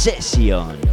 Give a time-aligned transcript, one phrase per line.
[0.00, 0.89] Session.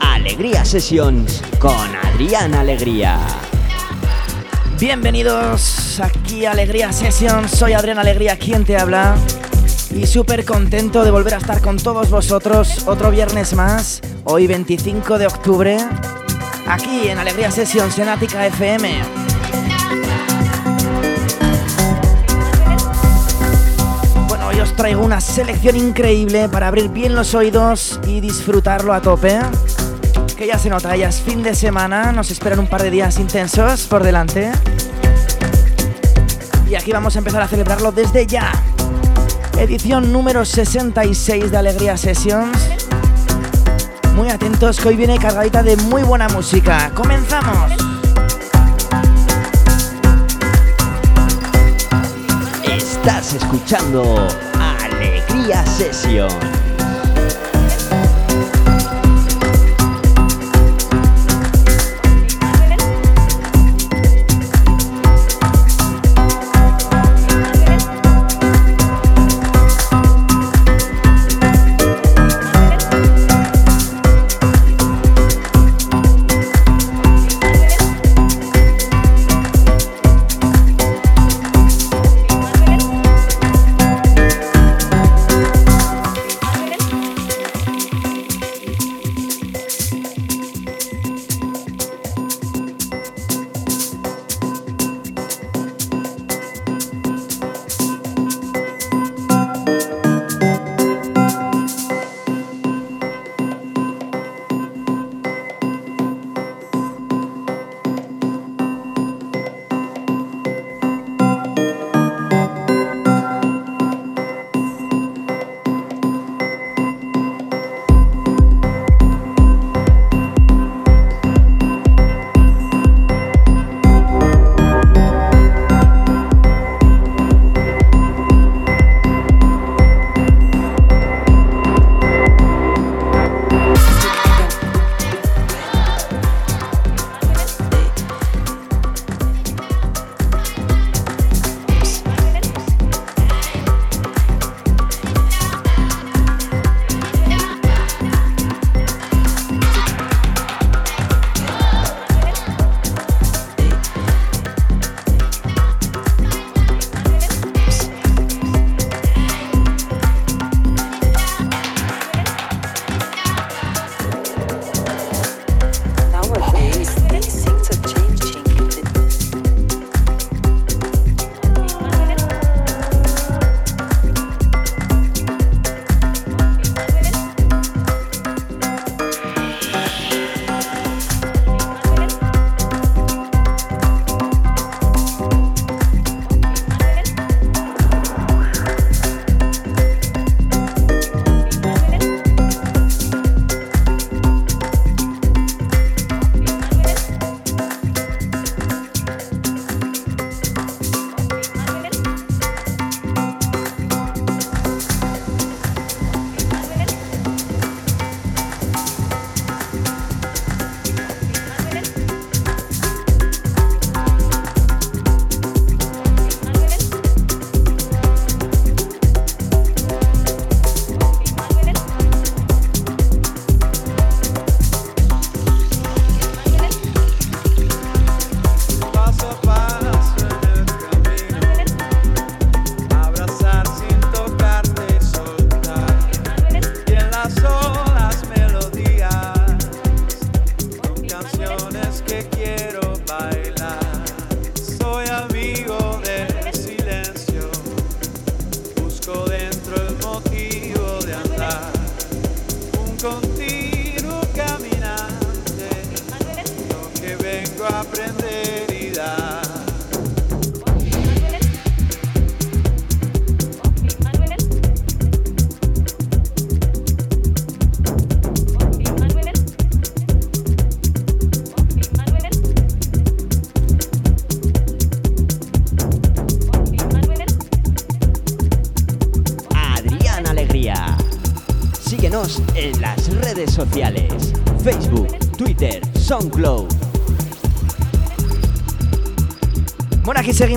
[0.00, 3.20] Alegría Sessions con Adrián Alegría.
[4.80, 9.14] Bienvenidos aquí a Alegría Sessions, soy Adrián Alegría quien te habla
[9.94, 15.18] y súper contento de volver a estar con todos vosotros otro viernes más, hoy 25
[15.18, 15.78] de octubre,
[16.66, 19.27] aquí en Alegría Sessions en Ática FM.
[24.78, 29.36] Traigo una selección increíble para abrir bien los oídos y disfrutarlo a tope.
[30.36, 33.18] Que ya se nota, ya es fin de semana, nos esperan un par de días
[33.18, 34.52] intensos por delante.
[36.70, 38.52] Y aquí vamos a empezar a celebrarlo desde ya.
[39.58, 42.56] Edición número 66 de Alegría Sessions.
[44.14, 46.92] Muy atentos que hoy viene cargadita de muy buena música.
[46.94, 47.72] ¡Comenzamos!
[52.62, 54.28] Estás escuchando
[55.48, 56.67] Session.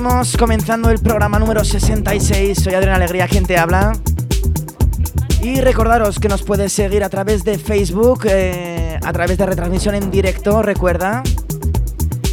[0.01, 2.57] Seguimos comenzando el programa número 66.
[2.59, 3.93] Soy Adrián Alegría, quien te habla.
[5.43, 9.93] Y recordaros que nos puedes seguir a través de Facebook, eh, a través de retransmisión
[9.93, 11.21] en directo, recuerda.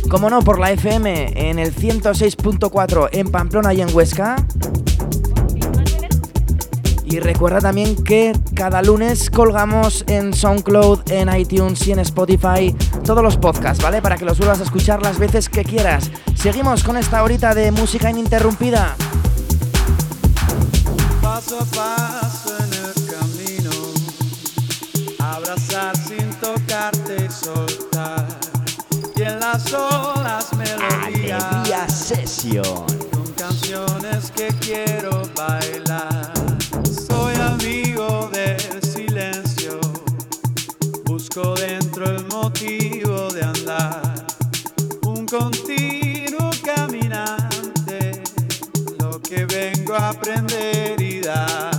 [0.08, 4.36] Como no, por la FM en el 106.4 en Pamplona y en Huesca.
[7.04, 12.74] Y recuerda también que cada lunes colgamos en SoundCloud, en iTunes y en Spotify
[13.04, 14.00] todos los podcasts, ¿vale?
[14.00, 16.10] Para que los vuelvas a escuchar las veces que quieras.
[16.40, 18.94] Seguimos con esta horita de música ininterrumpida.
[21.20, 23.70] Paso a paso en el camino,
[25.18, 28.24] abrazar sin tocarte y soltar.
[29.16, 32.86] Y en las olas melodías, Alegría Session.
[33.12, 36.32] con canciones que quiero bailar.
[37.08, 39.80] Soy amigo del silencio,
[41.04, 44.26] busco dentro el motivo de andar.
[45.02, 45.77] Un continuo
[49.28, 51.77] que vengo a aprender y dar.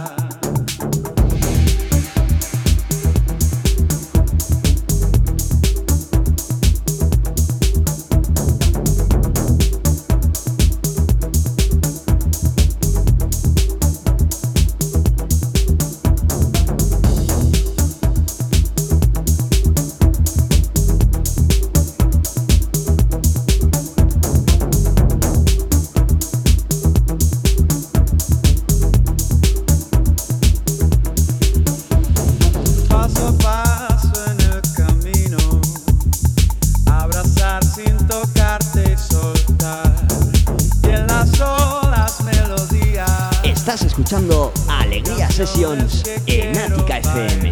[43.69, 47.51] Estás escuchando Alegría Sessions en Ática FM.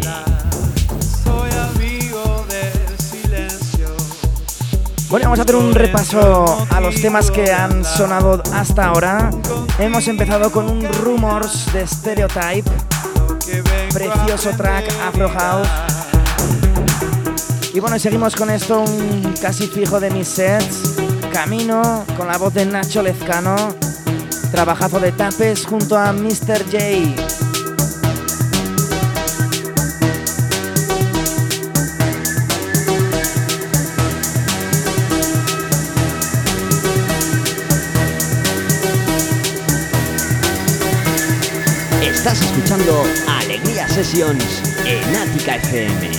[1.22, 3.86] Soy amigo del silencio.
[5.10, 9.30] Bueno, vamos a hacer un repaso a los temas que han sonado hasta ahora.
[9.78, 12.68] Hemos empezado con un Rumors de Stereotype,
[13.94, 15.68] precioso track Afro House.
[17.72, 20.96] Y bueno, seguimos con esto, un casi fijo de mis sets.
[21.32, 23.87] Camino, con la voz de Nacho Lezcano.
[24.50, 26.64] Trabajazo de tapes junto a Mr.
[26.64, 26.78] J.
[42.02, 46.17] Estás escuchando Alegría Sessions en Ática FM.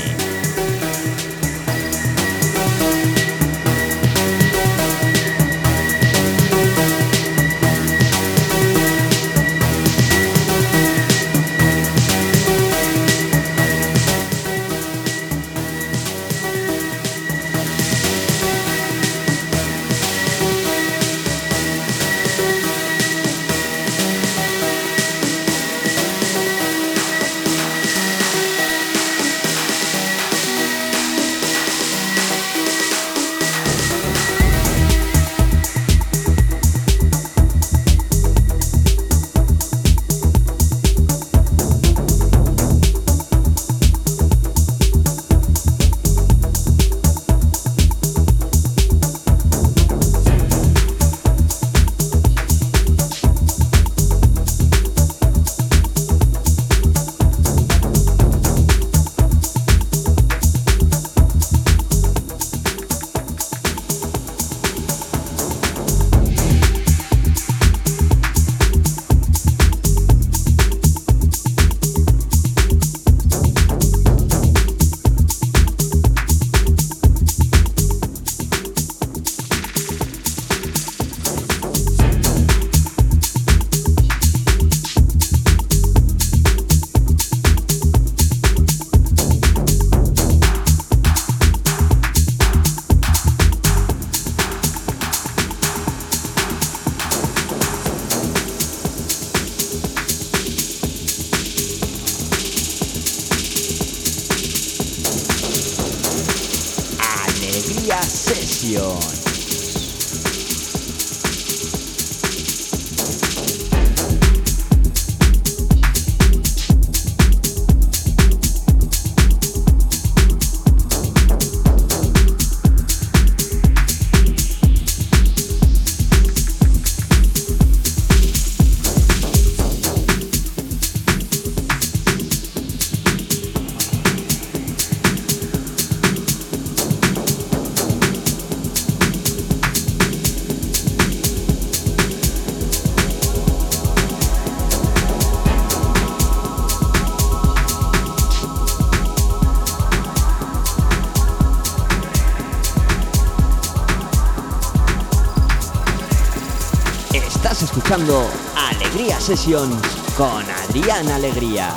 [158.55, 159.77] Alegría Sessions
[160.17, 161.69] con Adrián Alegría.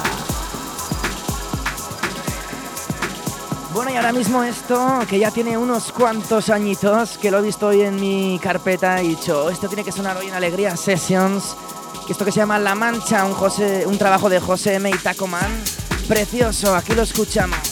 [3.75, 7.67] Bueno, y ahora mismo esto, que ya tiene unos cuantos añitos, que lo he visto
[7.67, 11.55] hoy en mi carpeta y dicho, esto tiene que sonar hoy en Alegría Sessions,
[12.07, 14.91] que esto que se llama La Mancha, un, José, un trabajo de José M.
[14.91, 17.72] y precioso, aquí lo escuchamos.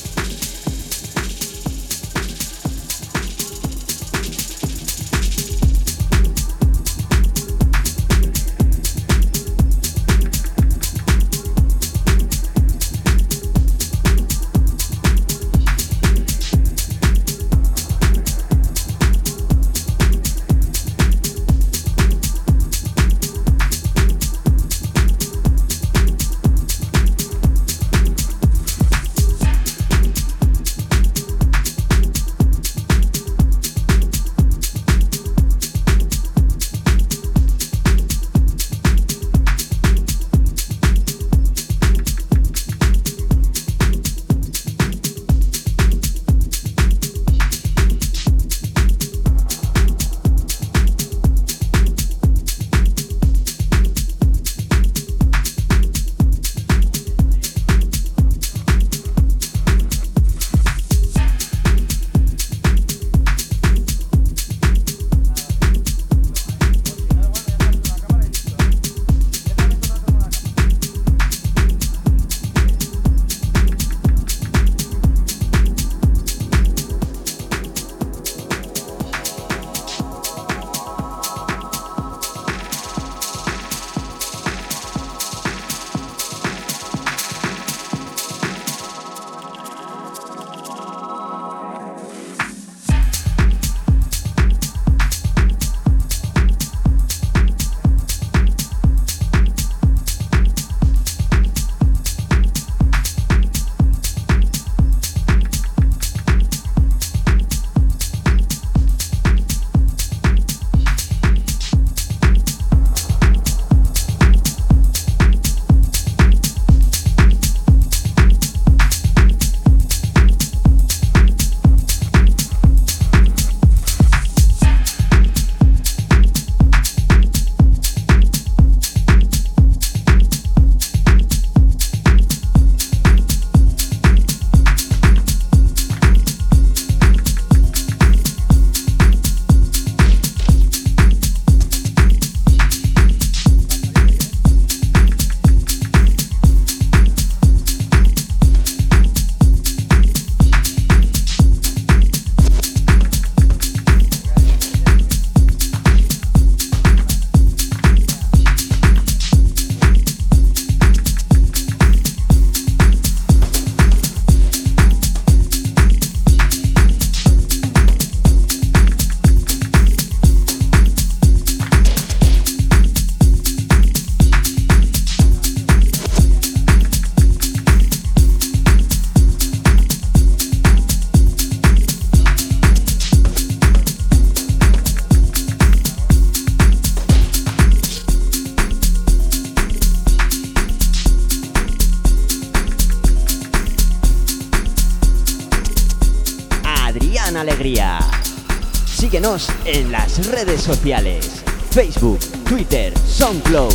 [199.66, 201.42] En las redes sociales.
[201.72, 203.74] Facebook, Twitter, SoundCloud.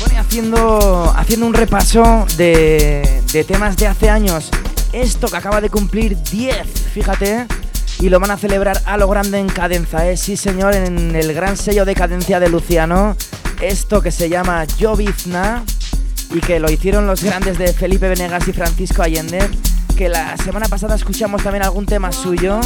[0.00, 4.50] Bueno, haciendo, haciendo un repaso de, temas de hace años.
[4.92, 6.56] Esto que acaba de cumplir 10,
[6.92, 7.46] fíjate,
[8.00, 10.16] y lo van a celebrar a lo grande en Cadenza, ¿eh?
[10.16, 13.16] Sí, señor, en el gran sello de cadencia de Luciano.
[13.60, 15.62] Esto que se llama Jovizna
[16.34, 19.48] y que lo hicieron los grandes de Felipe Venegas y Francisco Allende
[19.94, 22.60] que la semana pasada escuchamos también algún tema suyo.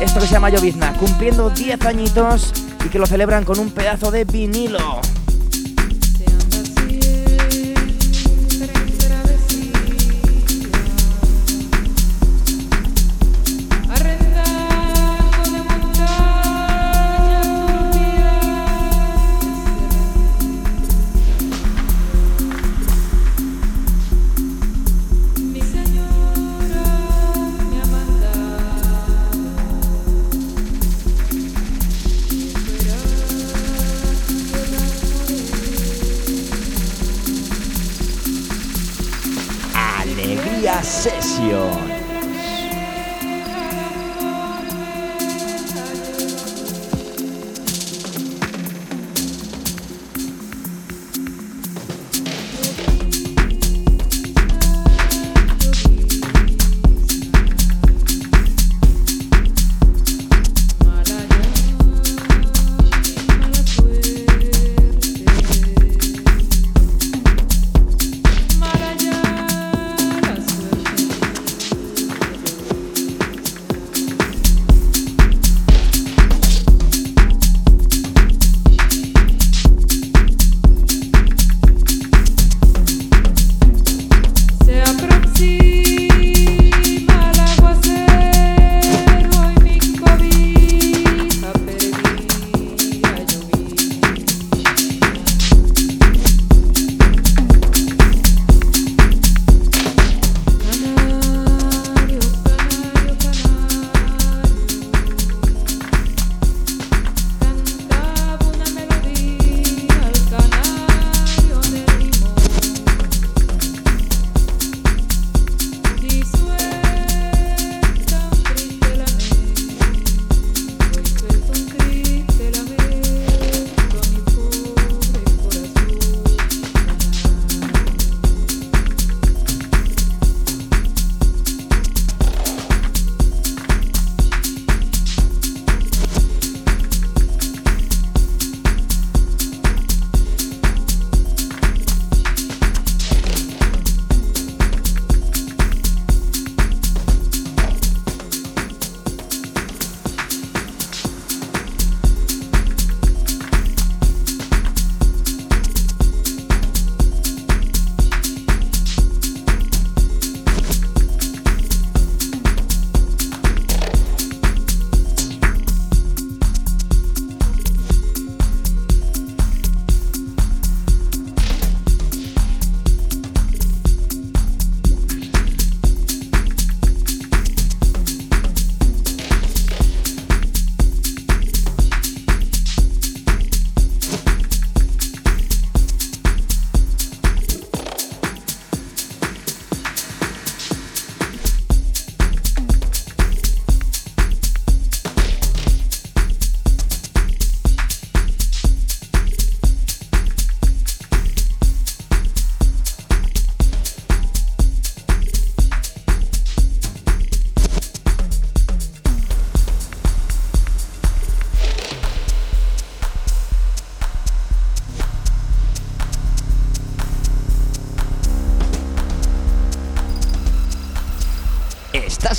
[0.00, 2.52] Esto que se llama Llovizna, cumpliendo 10 añitos
[2.84, 5.00] y que lo celebran con un pedazo de vinilo.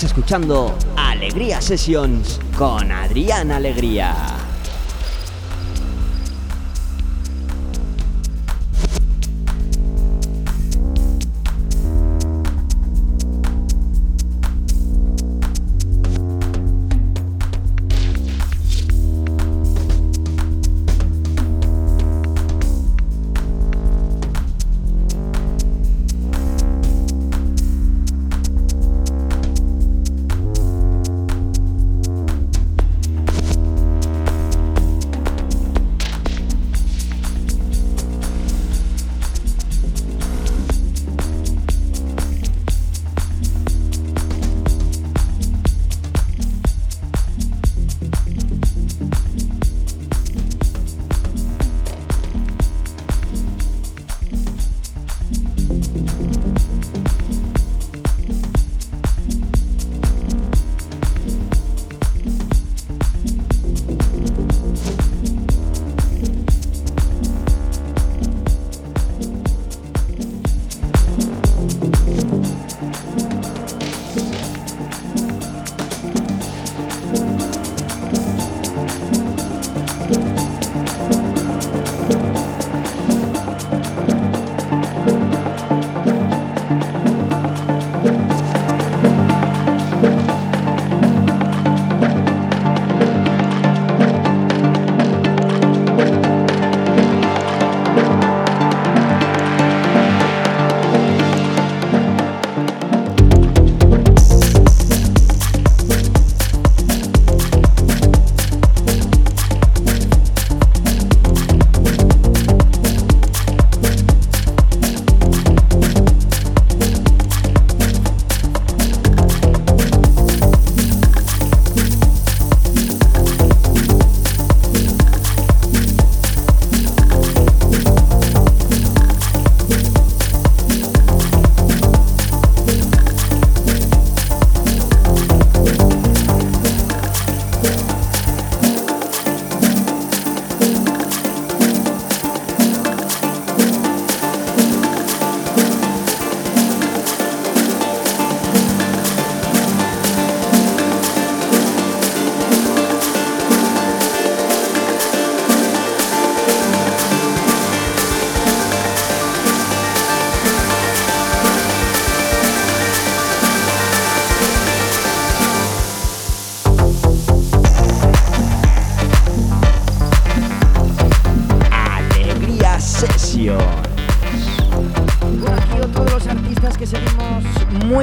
[0.04, 4.31] Escuchando Alegría Sessions con Adrián Alegría.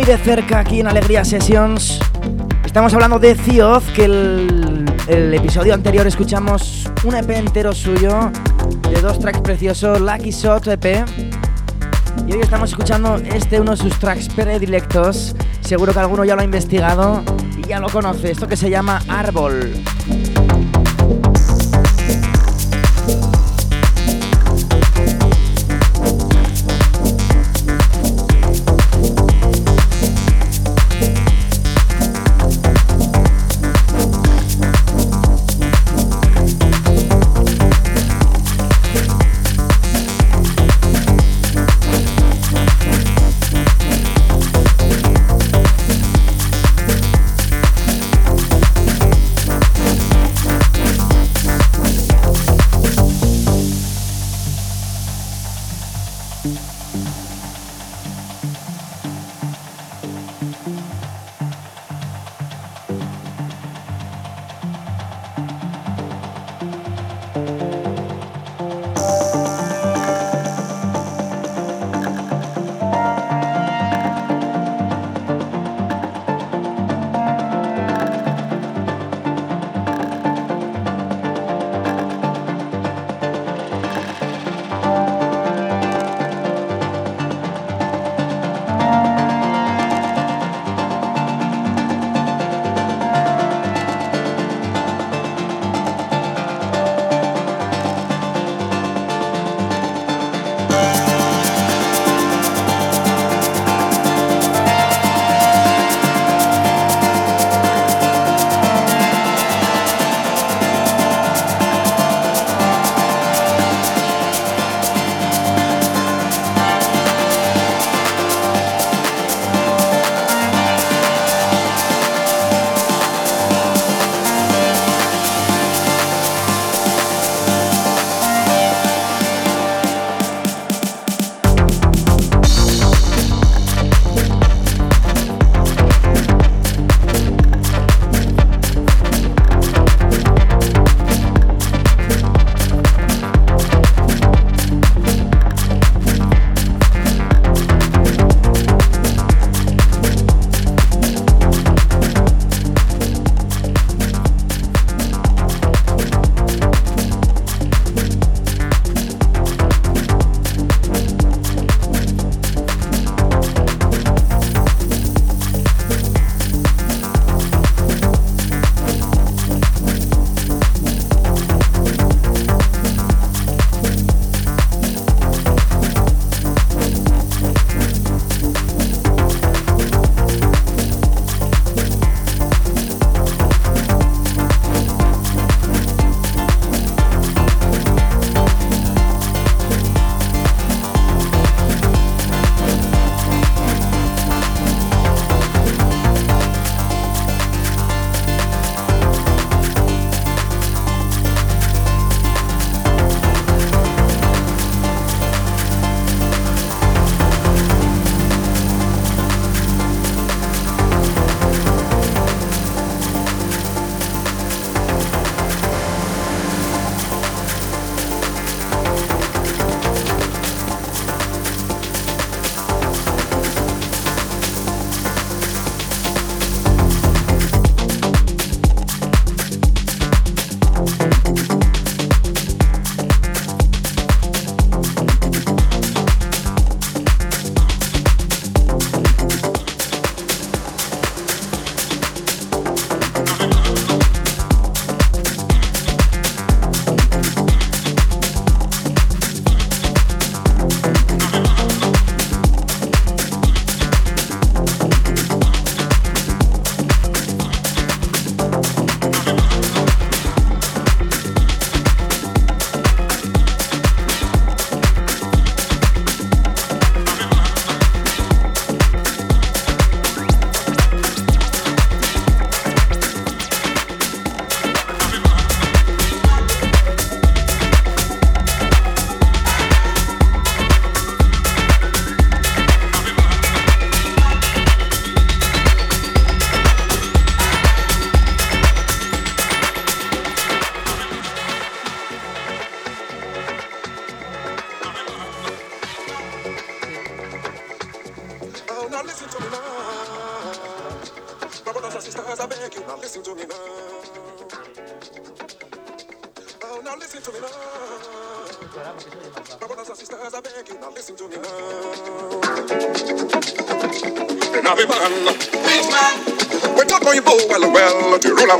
[0.08, 2.00] De cerca aquí en Alegría Sessions.
[2.64, 8.30] Estamos hablando de Cioz, que el, el episodio anterior escuchamos un EP entero suyo,
[8.90, 11.04] de dos tracks preciosos, Lucky Shot EP.
[12.26, 15.36] Y hoy estamos escuchando este, uno de sus tracks predilectos.
[15.60, 17.22] Seguro que alguno ya lo ha investigado
[17.58, 18.30] y ya lo conoce.
[18.30, 19.74] Esto que se llama Árbol.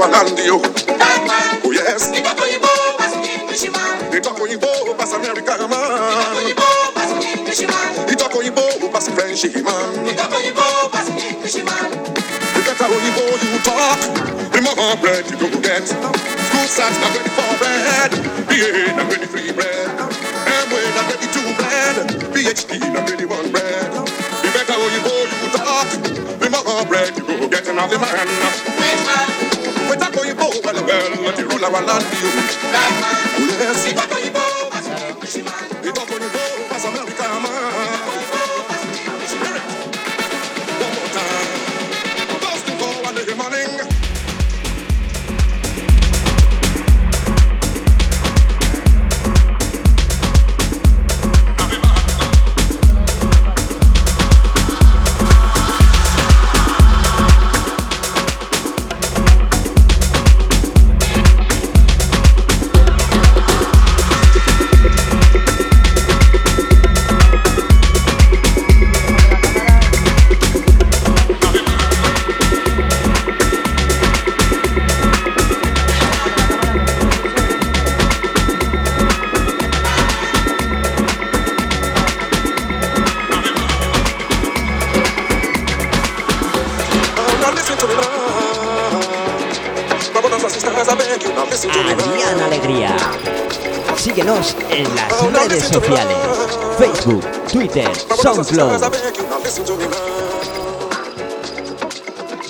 [0.01, 0.68] our hand to you.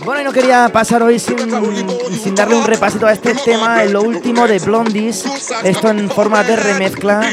[0.04, 4.02] Bueno, y no quería pasar hoy sin, darle un repasito a este tema, en lo
[4.02, 5.24] último de Blondies,
[5.64, 7.26] esto en forma de remezcla,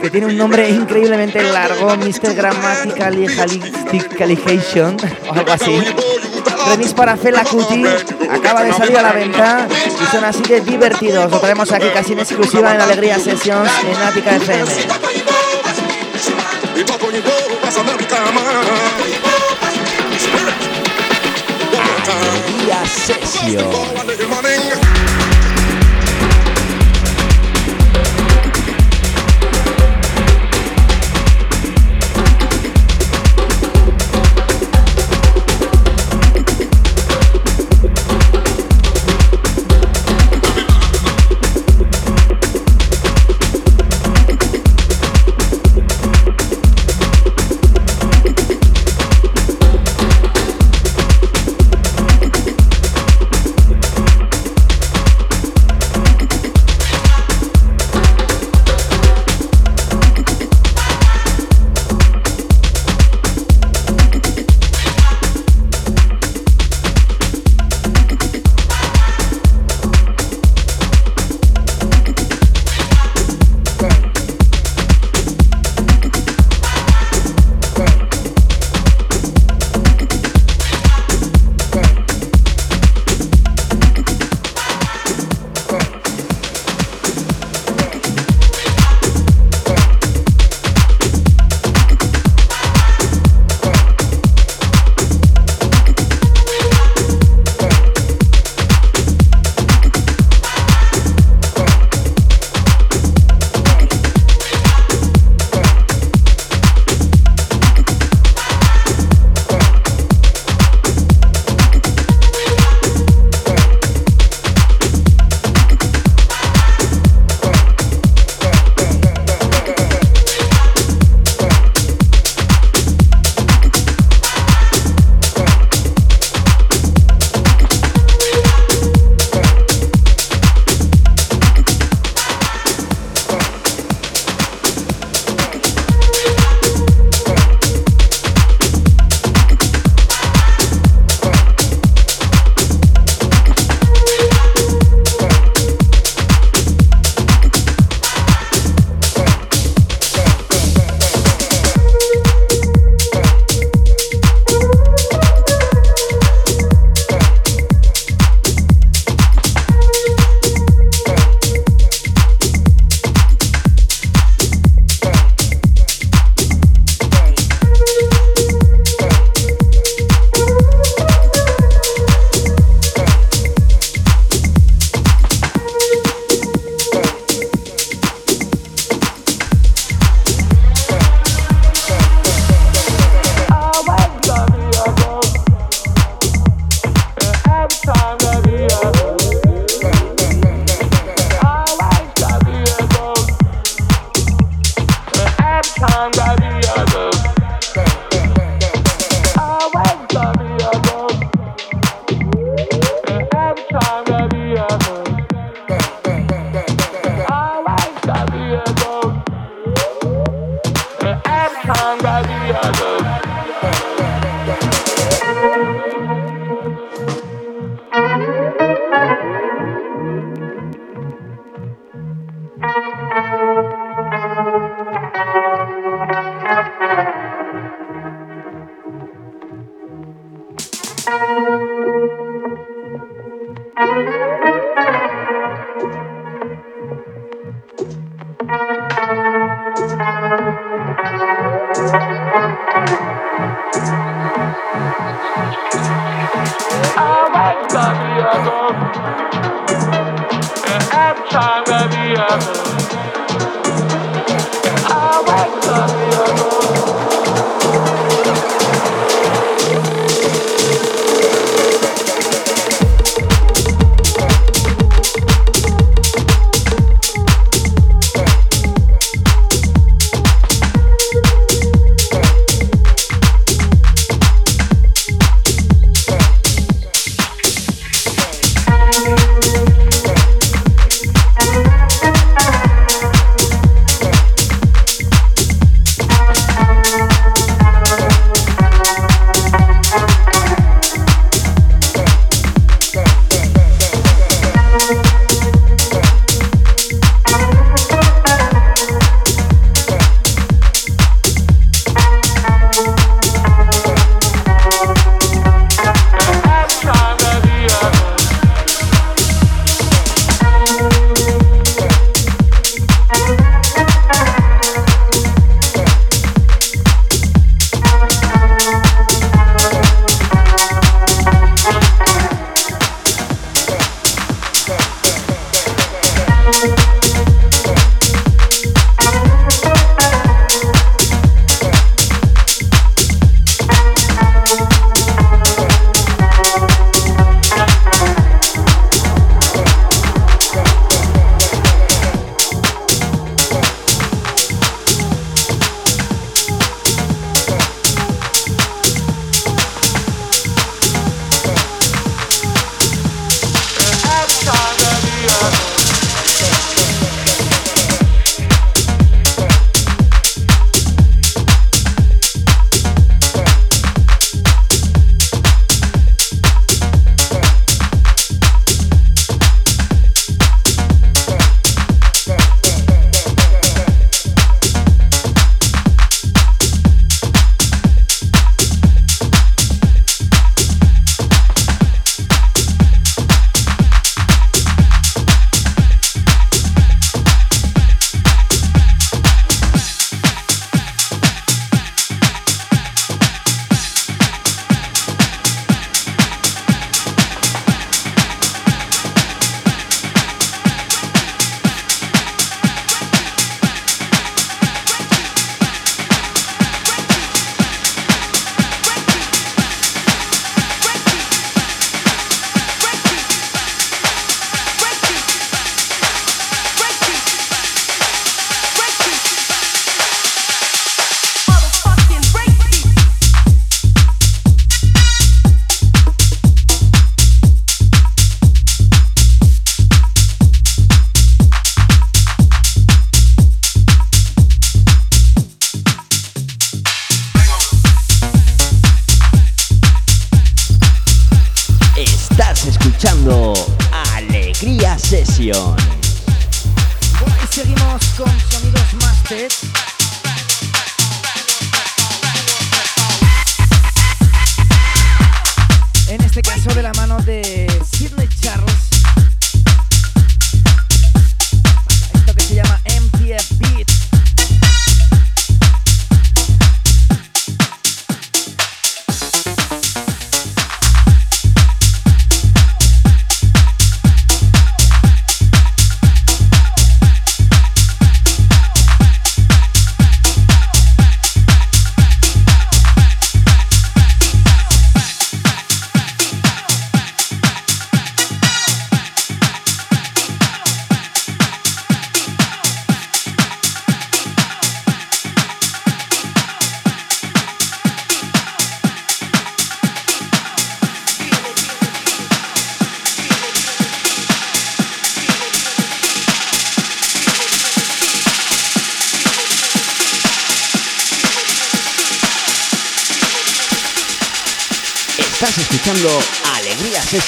[0.00, 2.34] que tiene un nombre increíblemente largo, Mr.
[2.34, 3.26] Grammatical
[5.28, 5.78] o algo así.
[6.70, 7.84] Remix para Fela Cuti,
[8.30, 11.30] acaba de salir a la venta y son así de divertidos.
[11.30, 14.70] Lo traemos aquí casi en exclusiva en Alegría Sessions en Ática FM.
[17.80, 18.40] Americana.
[20.18, 20.54] Spirit.
[21.72, 22.42] One more time.
[23.46, 24.87] We are.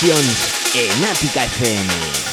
[0.02, 2.29] En Ática FM.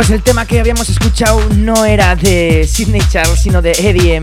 [0.00, 4.18] Pues el tema que habíamos escuchado no era de Sidney Charles, sino de Eddie.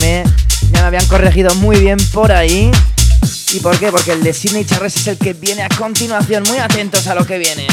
[0.72, 2.72] Ya me habían corregido muy bien por ahí.
[3.54, 3.92] ¿Y por qué?
[3.92, 6.42] Porque el de Sidney Charles es el que viene a continuación.
[6.48, 7.68] Muy atentos a lo que viene.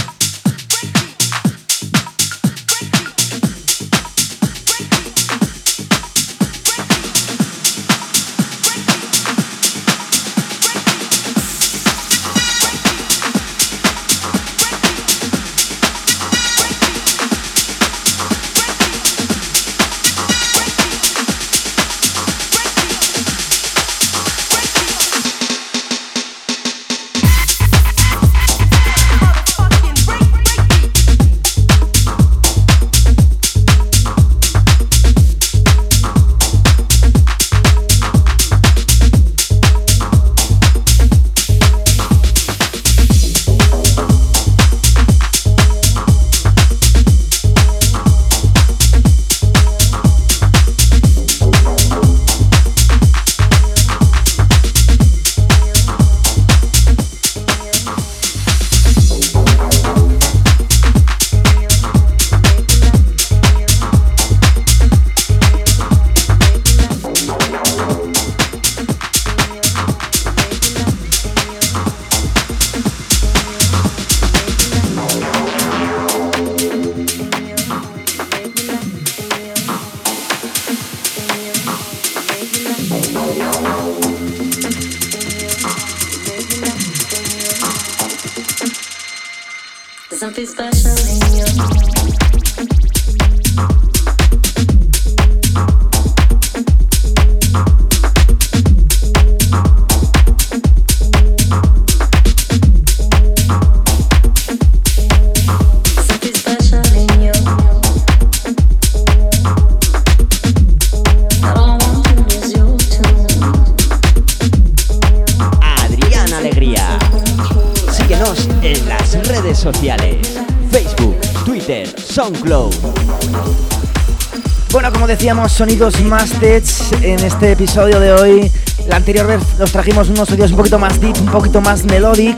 [125.55, 126.64] Sonidos más tech
[127.02, 128.50] en este episodio de hoy.
[128.88, 132.36] La anterior vez nos trajimos unos sonidos un poquito más deep, un poquito más melodic,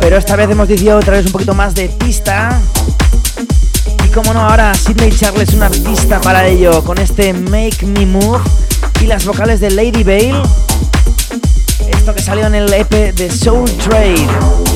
[0.00, 2.60] pero esta vez hemos decidido traer un poquito más de pista.
[4.04, 8.04] Y como no, ahora Sidney Charles es un artista para ello, con este Make Me
[8.04, 8.40] Move
[9.00, 10.42] y las vocales de Lady Bale.
[11.90, 14.67] Esto que salió en el EP de Soul Trade.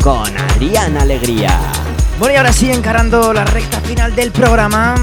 [0.00, 1.58] Con Adrián Alegría.
[2.20, 4.94] Bueno, y ahora sí, encarando la recta final del programa,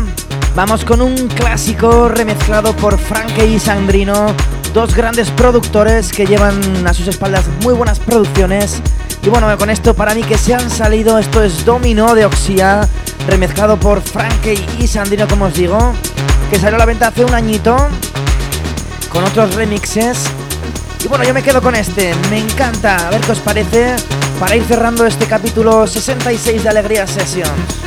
[0.55, 4.28] vamos con un clásico remezclado por Franke y Sandrino,
[4.74, 8.82] dos grandes productores que llevan a sus espaldas muy buenas producciones.
[9.22, 12.88] Y bueno, con esto para mí que se han salido, esto es Domino de Oxia,
[13.28, 15.91] remezclado por Franke y Sandrino, como os digo,
[16.49, 17.76] que salió a la venta hace un añito,
[19.09, 20.20] con otros remixes.
[21.06, 23.95] Y bueno, yo me quedo con este, me encanta, a ver qué os parece,
[24.39, 27.84] para ir cerrando este capítulo 66 de Alegría Sessions.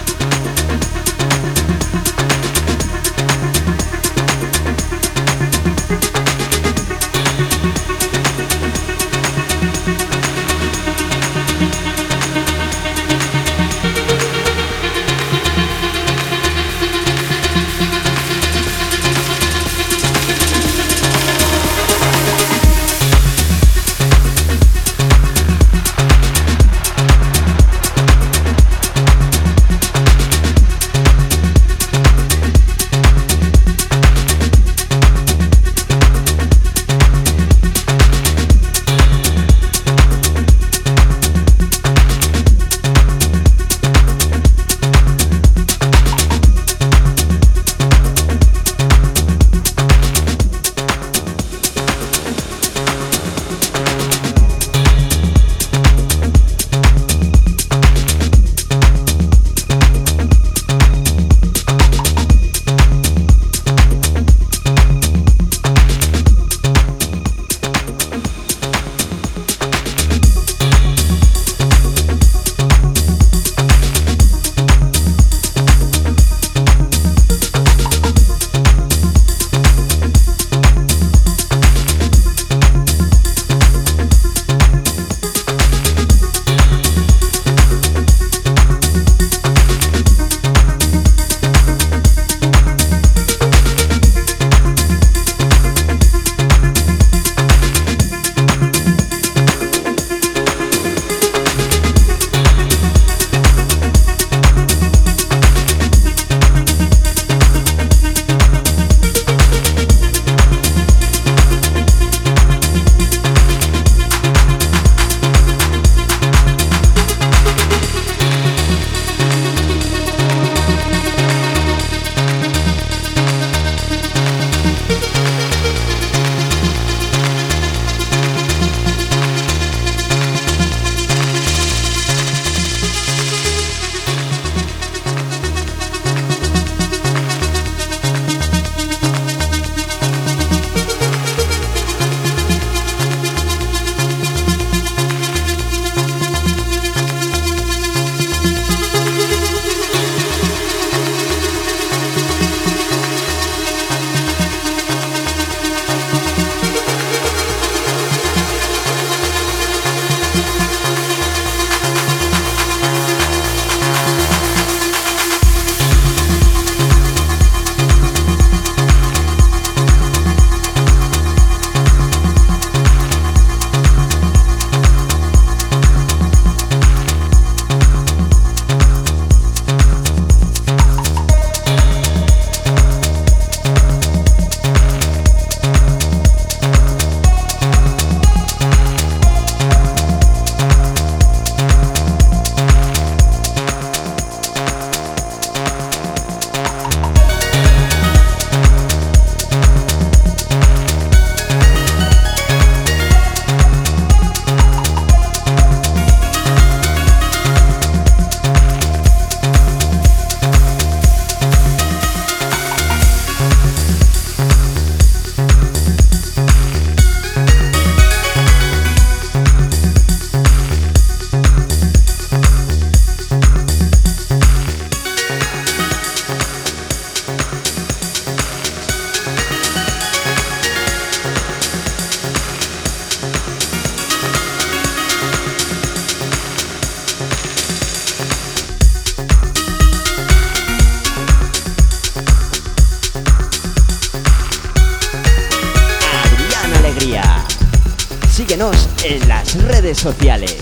[249.95, 250.57] Sociales,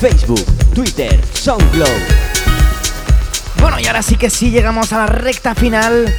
[0.00, 0.44] Facebook,
[0.74, 1.88] Twitter, SoundCloud.
[3.60, 6.14] Bueno, y ahora sí que sí llegamos a la recta final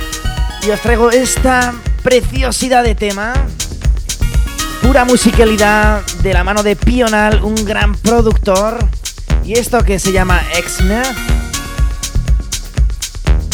[0.66, 1.74] y os traigo esta
[2.04, 3.34] preciosidad de tema
[4.82, 8.78] Pura musicalidad de la mano de Pional, un gran productor.
[9.44, 11.06] Y esto que se llama Exner.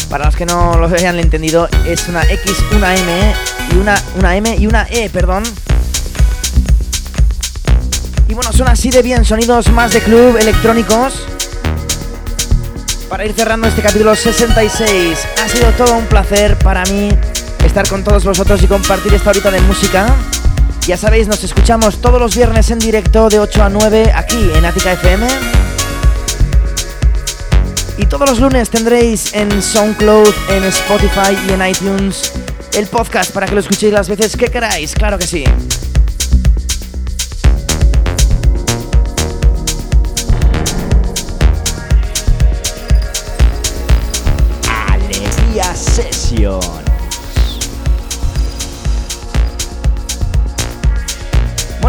[0.08, 3.34] Para los que no lo hayan entendido, es una X, una M
[3.72, 5.42] y una, una M y una E, perdón.
[8.28, 11.24] Y bueno, son así de bien, sonidos más de club electrónicos.
[13.08, 17.08] Para ir cerrando este capítulo 66, ha sido todo un placer para mí
[17.64, 20.06] estar con todos vosotros y compartir esta horita de música.
[20.86, 24.64] Ya sabéis, nos escuchamos todos los viernes en directo de 8 a 9 aquí en
[24.64, 25.26] Ática FM.
[27.98, 32.32] Y todos los lunes tendréis en SoundCloud, en Spotify y en iTunes
[32.76, 35.44] el podcast para que lo escuchéis las veces que queráis, claro que sí.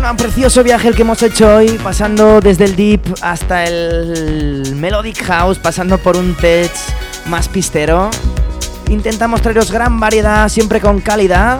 [0.09, 5.21] Un precioso viaje el que hemos hecho hoy, pasando desde el deep hasta el melodic
[5.25, 6.71] house, pasando por un tech
[7.25, 8.09] más pistero.
[8.89, 11.59] Intentamos traeros gran variedad, siempre con calidad.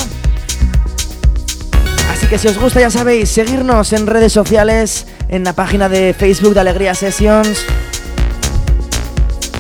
[2.10, 6.16] Así que si os gusta, ya sabéis, seguirnos en redes sociales, en la página de
[6.18, 7.66] Facebook de Alegría Sessions.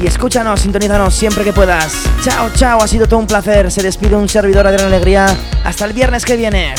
[0.01, 1.93] Y escúchanos, sintonízanos siempre que puedas.
[2.23, 3.69] Chao, chao, ha sido todo un placer.
[3.69, 5.27] Se despide un servidor de Alegría.
[5.65, 6.73] Hasta el viernes que viene.